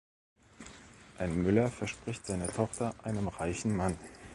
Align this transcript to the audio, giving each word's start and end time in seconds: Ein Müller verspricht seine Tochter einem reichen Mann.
Ein 1.19 1.43
Müller 1.43 1.69
verspricht 1.69 2.25
seine 2.25 2.47
Tochter 2.47 2.95
einem 3.03 3.27
reichen 3.27 3.75
Mann. 3.77 3.99